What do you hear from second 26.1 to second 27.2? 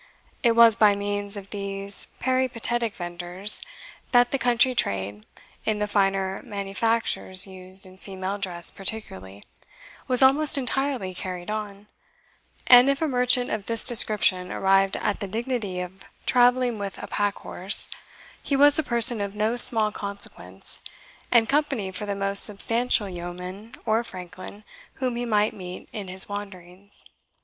wanderings.